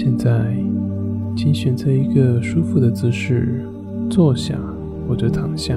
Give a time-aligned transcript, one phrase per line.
[0.00, 0.56] 现在，
[1.34, 3.64] 请选择一个舒服的姿势，
[4.08, 4.56] 坐下
[5.08, 5.76] 或者躺下。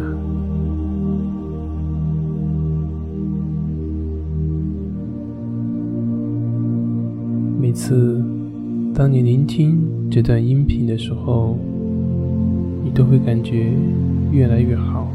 [7.60, 8.24] 每次
[8.94, 9.80] 当你聆听
[10.12, 11.58] 这段音频的时候，
[12.84, 13.74] 你都会感觉
[14.32, 15.12] 越来越好，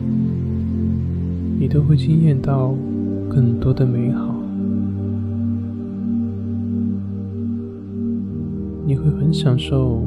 [1.60, 2.74] 你都会惊艳到
[3.28, 4.34] 更多的美好，
[8.88, 10.00] 你会很享受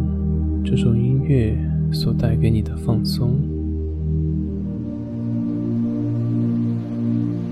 [0.64, 1.54] 这首音乐
[1.92, 3.34] 所带给你的放松，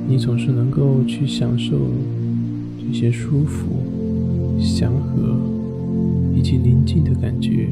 [0.07, 1.77] 你总是能够去享受
[2.79, 3.67] 这些舒服、
[4.57, 5.35] 祥和
[6.33, 7.67] 以及宁静的感觉。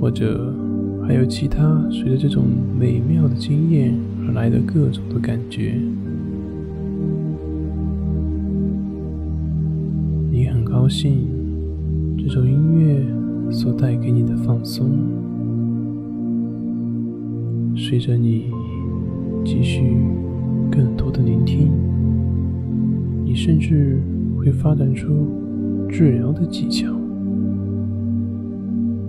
[0.00, 0.54] 或者
[1.04, 2.44] 还有其他随着这种
[2.78, 3.92] 美妙的经验
[4.24, 5.74] 而来的各种的感觉，
[10.30, 11.26] 你很高兴
[12.28, 13.06] 这首音乐
[13.52, 14.90] 所带给你的放松，
[17.76, 18.46] 随着你
[19.44, 19.96] 继续
[20.68, 21.70] 更多的聆听，
[23.24, 24.02] 你甚至
[24.36, 25.28] 会发展出
[25.88, 26.92] 治疗的技巧，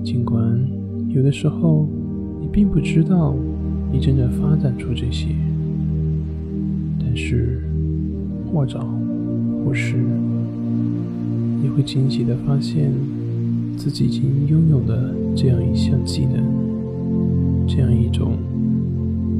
[0.04, 0.40] 尽管。
[1.10, 1.88] 有的时候，
[2.40, 3.34] 你并不知道
[3.92, 5.30] 你正在发展出这些，
[7.00, 7.64] 但是
[8.46, 8.88] 或早
[9.66, 10.06] 或迟，
[11.62, 12.92] 你会惊喜的发现
[13.76, 18.38] 自己已经拥有了这样一项技能，这样一种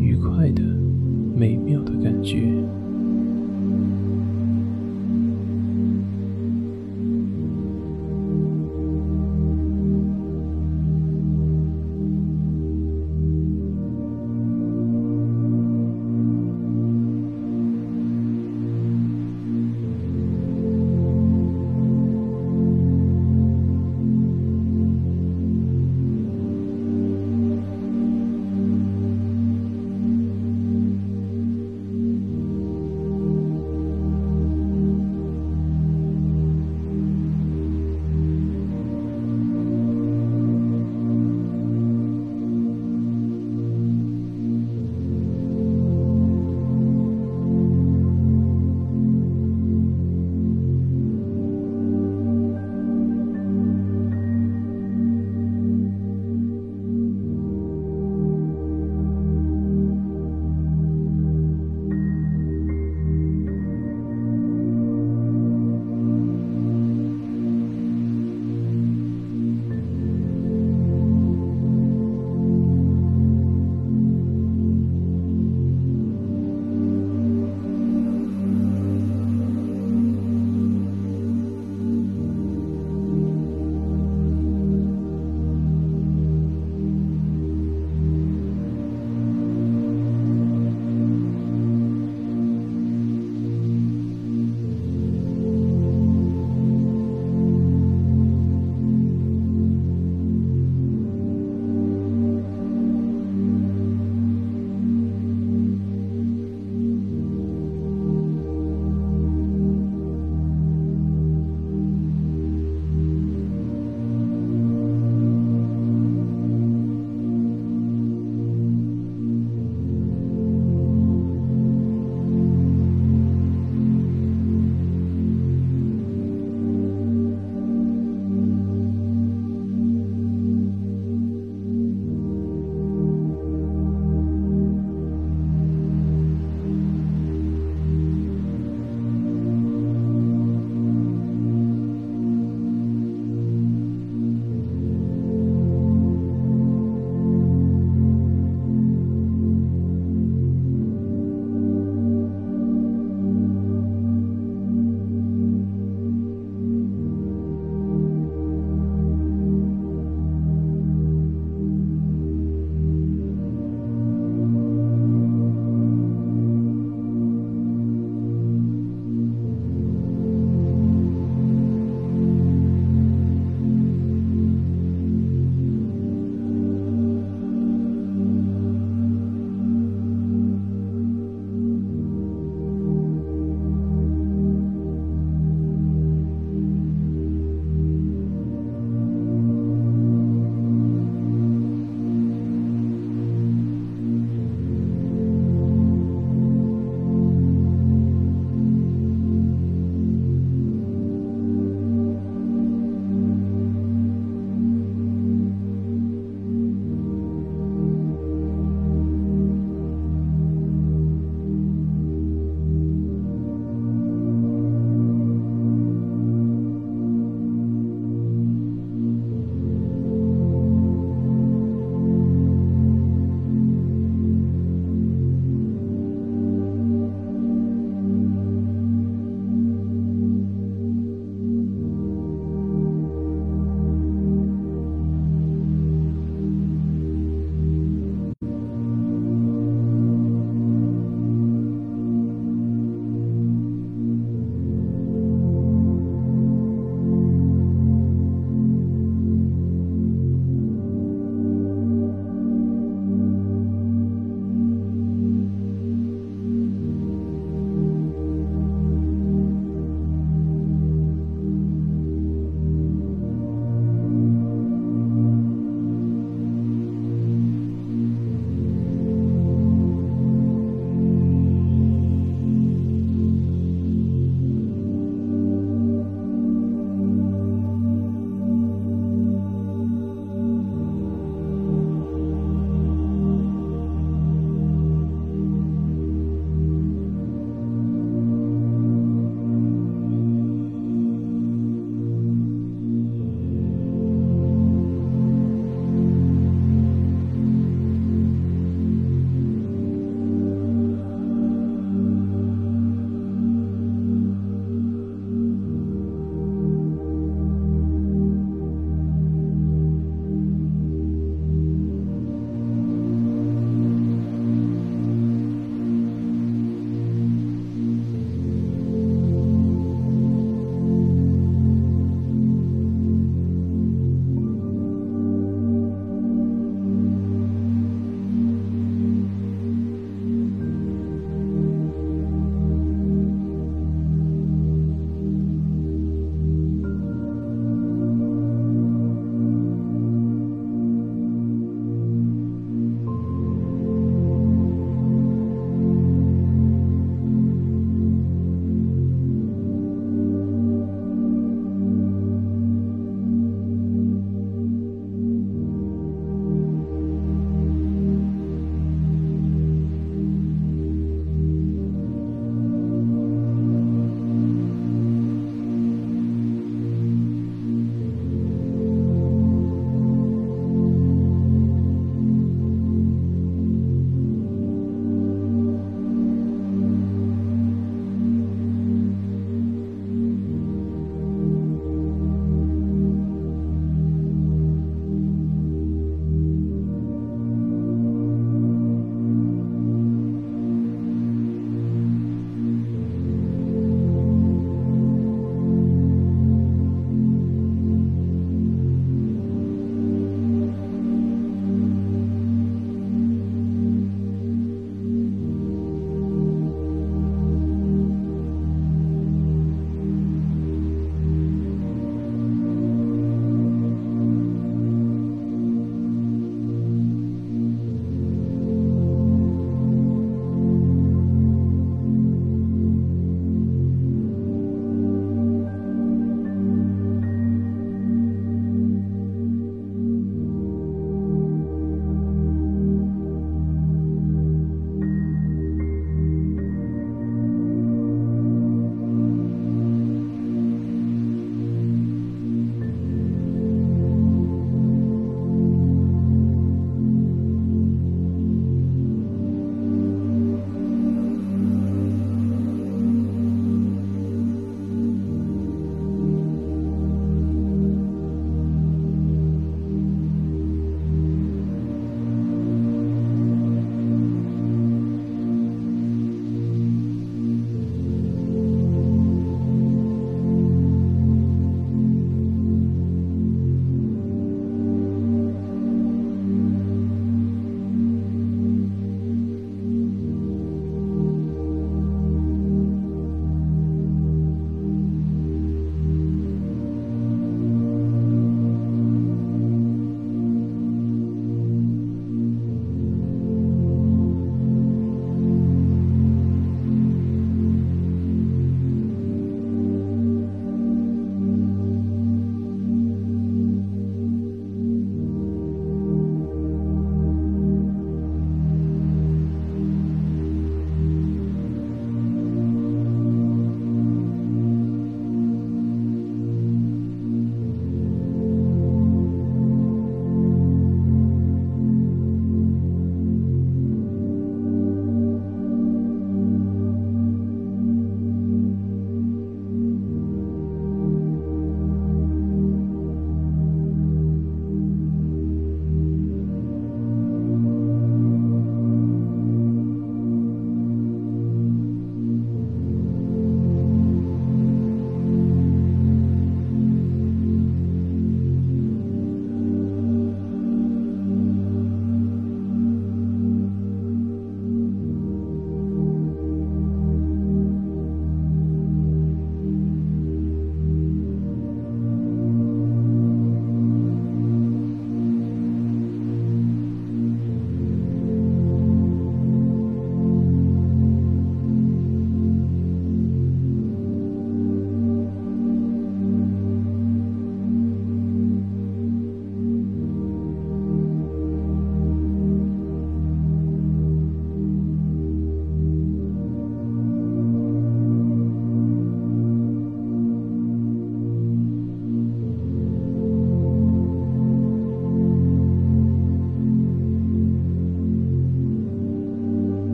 [0.00, 0.62] 愉快的、
[1.36, 2.52] 美妙的感觉。